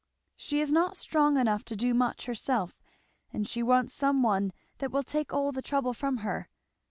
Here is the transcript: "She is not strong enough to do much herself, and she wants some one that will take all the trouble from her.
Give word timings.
"She 0.35 0.61
is 0.61 0.71
not 0.71 0.97
strong 0.97 1.37
enough 1.37 1.63
to 1.65 1.75
do 1.75 1.93
much 1.93 2.25
herself, 2.25 2.81
and 3.31 3.47
she 3.47 3.61
wants 3.61 3.93
some 3.93 4.23
one 4.23 4.51
that 4.79 4.89
will 4.91 5.03
take 5.03 5.31
all 5.31 5.51
the 5.51 5.61
trouble 5.61 5.93
from 5.93 6.17
her. 6.25 6.49